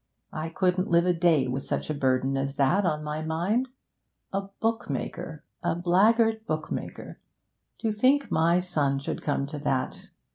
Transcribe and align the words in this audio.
I 0.33 0.49
couldn't 0.49 0.89
live 0.89 1.05
a 1.05 1.13
day 1.13 1.47
with 1.47 1.61
such 1.61 1.91
a 1.91 1.93
burden 1.93 2.35
as 2.35 2.55
that 2.55 2.85
on 2.87 3.03
my 3.03 3.21
mind. 3.21 3.67
A 4.33 4.49
bookmaker! 4.59 5.43
A 5.61 5.75
blackguard 5.75 6.43
bookmaker! 6.47 7.19
To 7.81 7.91
think 7.91 8.31
my 8.31 8.61
son 8.61 8.97
should 8.97 9.21
come 9.21 9.45
to 9.45 9.59
that! 9.59 10.09